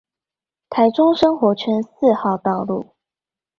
[0.67, 2.95] 臺中生活圈四號道路